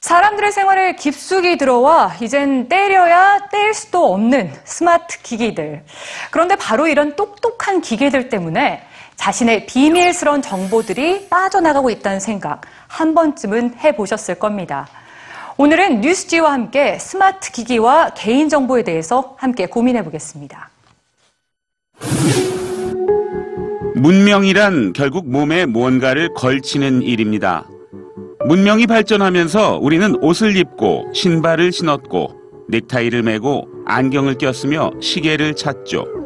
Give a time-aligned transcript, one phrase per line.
[0.00, 5.84] 사람들의 생활에 깊숙이 들어와 이젠 때려야 뗄 수도 없는 스마트 기기들.
[6.30, 14.36] 그런데 바로 이런 똑똑한 기계들 때문에 자신의 비밀스러운 정보들이 빠져나가고 있다는 생각 한 번쯤은 해보셨을
[14.36, 14.86] 겁니다.
[15.56, 20.70] 오늘은 뉴스지와 함께 스마트 기기와 개인정보에 대해서 함께 고민해 보겠습니다.
[23.94, 27.68] 문명이란 결국 몸에 무언가를 걸치는 일입니다.
[28.46, 32.34] 문명이 발전하면서 우리는 옷을 입고 신발을 신었고
[32.68, 36.23] 넥타이를 매고 안경을 꼈으며 시계를 찾죠.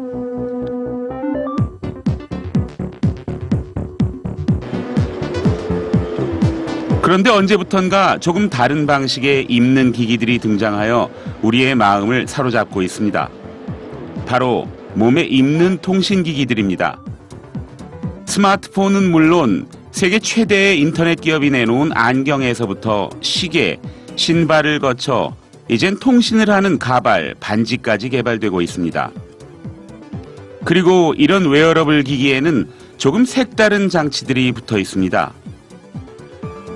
[7.09, 11.09] 그런데 언제부턴가 조금 다른 방식의 입는 기기들이 등장하여
[11.41, 13.31] 우리의 마음을 사로잡고 있습니다.
[14.27, 17.01] 바로 몸에 입는 통신기기들입니다.
[18.27, 23.81] 스마트폰은 물론 세계 최대의 인터넷 기업이 내놓은 안경에서부터 시계,
[24.17, 25.35] 신발을 거쳐
[25.71, 29.11] 이젠 통신을 하는 가발, 반지까지 개발되고 있습니다.
[30.67, 35.33] 그리고 이런 웨어러블 기기에는 조금 색다른 장치들이 붙어 있습니다.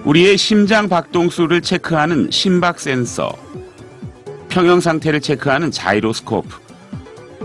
[0.04, 3.32] 우리의 심장 박동수를 체크하는 심박 센서,
[4.48, 6.48] 평형 상태를 체크하는 자이로스코프,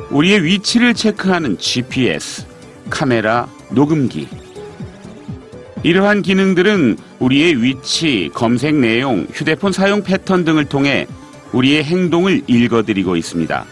[0.10, 2.46] 우리의 위치를 체크하는 GPS,
[2.90, 4.28] 카메라, 녹음기.
[5.84, 11.06] 이러한 기능들은 우리의 위치, 검색 내용, 휴대폰 사용 패턴 등을 통해
[11.54, 13.66] 우리의 행동을 읽어드리고 있습니다.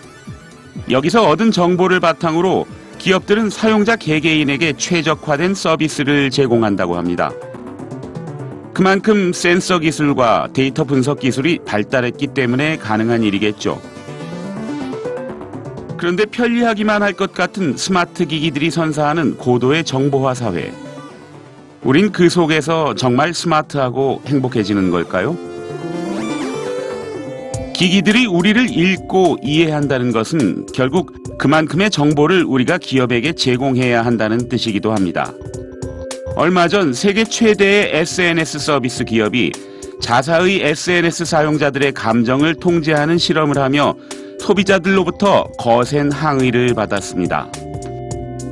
[0.91, 2.67] 여기서 얻은 정보를 바탕으로
[2.99, 7.31] 기업들은 사용자 개개인에게 최적화된 서비스를 제공한다고 합니다.
[8.75, 13.81] 그만큼 센서 기술과 데이터 분석 기술이 발달했기 때문에 가능한 일이겠죠.
[15.95, 20.73] 그런데 편리하기만 할 것 같은 스마트 기기들이 선사하는 고도의 정보화 사회.
[21.85, 25.37] 우린 그 속에서 정말 스마트하고 행복해지는 걸까요?
[27.73, 35.31] 기기들이 우리를 읽고 이해한다는 것은 결국 그만큼의 정보를 우리가 기업에게 제공해야 한다는 뜻이기도 합니다.
[36.37, 39.53] 얼마 전 세계 최대의 SNS 서비스 기업이
[40.01, 43.95] 자사의 SNS 사용자들의 감정을 통제하는 실험을 하며
[44.41, 47.49] 소비자들로부터 거센 항의를 받았습니다.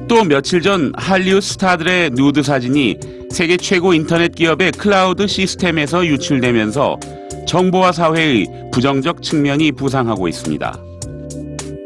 [0.07, 2.99] 또 며칠 전 한리우드 스타들의 누드 사진이
[3.29, 6.97] 세계 최고 인터넷 기업의 클라우드 시스템에서 유출되면서
[7.45, 10.92] 정보화 사회의 부정적 측면이 부상하고 있습니다.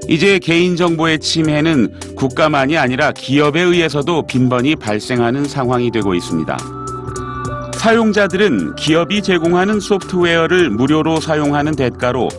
[0.07, 6.57] 이제 개인정보의 침해는 국가만이 아니라 기업에 의해서도 빈번히 발생하는 상황이 되고 있습니다.
[7.75, 12.29] 사용자들은 기업이 제공하는 소프트웨어를 무료로 사용하는 대가로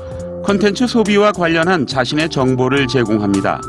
[0.42, 3.60] 콘텐츠 소비와 관련한 자신의 정보를 제공합니다.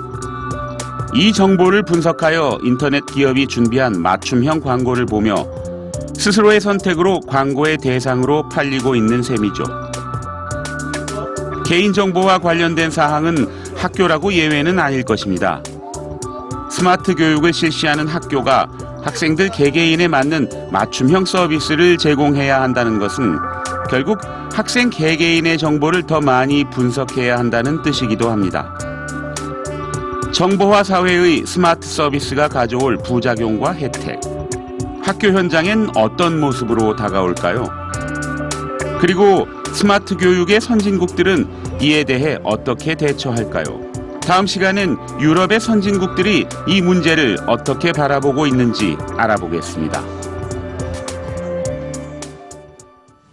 [1.13, 5.45] 이 정보를 분석하여 인터넷 기업이 준비한 맞춤형 광고를 보며
[6.15, 9.63] 스스로의 선택으로 광고의 대상으로 팔리고 있는 셈이죠.
[11.65, 15.63] 개인정보와 관련된 사항은 학교라고 예외는 아닐 것입니다.
[16.69, 18.67] 스마트 교육을 실시하는 학교가
[19.03, 23.37] 학생들 개개인에 맞는 맞춤형 서비스를 제공해야 한다는 것은
[23.89, 24.19] 결국
[24.53, 28.77] 학생 개개인의 정보를 더 많이 분석해야 한다는 뜻이기도 합니다.
[30.33, 34.19] 정보화 사회의 스마트 서비스가 가져올 부작용과 혜택.
[35.01, 37.67] 학교 현장엔 어떤 모습으로 다가올까요?
[38.99, 43.89] 그리고 스마트 교육의 선진국들은 이에 대해 어떻게 대처할까요?
[44.21, 50.18] 다음 시간은 유럽의 선진국들이 이 문제를 어떻게 바라보고 있는지 알아보겠습니다.